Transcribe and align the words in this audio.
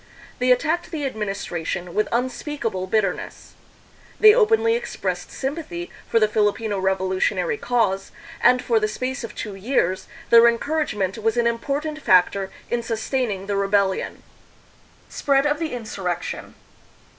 They 0.39 0.51
attacked 0.51 0.89
the 0.89 1.05
administration 1.05 1.93
with 1.93 2.07
unspeakable 2.11 2.87
bitterness. 2.87 3.53
They 4.19 4.33
openly 4.33 4.73
expressed 4.73 5.29
sympathy 5.29 5.91
for 6.09 6.19
the 6.19 6.27
Filipino 6.27 6.81
revolu 6.81 7.17
tionary 7.17 7.61
cause, 7.61 8.11
and 8.41 8.63
for 8.63 8.79
the 8.79 8.87
space 8.87 9.23
of 9.23 9.35
two 9.35 9.53
years 9.53 10.07
their 10.31 10.51
encour 10.51 10.81
agement 10.81 11.19
was 11.21 11.37
an 11.37 11.45
important 11.45 12.01
factor 12.01 12.49
in 12.71 12.81
sustaining 12.81 13.45
the 13.45 13.55
rebellion. 13.55 14.23
Spread 15.07 15.45
of 15.45 15.59
the 15.59 15.71
Insurrection. 15.71 16.55